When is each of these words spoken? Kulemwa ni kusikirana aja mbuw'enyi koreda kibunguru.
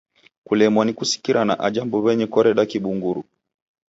Kulemwa 0.47 0.81
ni 0.85 0.93
kusikirana 0.97 1.53
aja 1.67 1.81
mbuw'enyi 1.85 2.25
koreda 2.33 2.63
kibunguru. 2.71 3.21